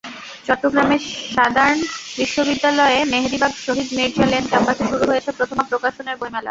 [0.47, 1.01] চট্টগ্রামের
[1.33, 1.79] সাদার্ন
[2.17, 6.39] বিশ্ববিদ্যালয়ের মেহেদীবাগ শহীদ মির্জা লেন ক্যাম্পাসে শুরু হয়েছে প্রথমা প্রকাশনের বইমেলা।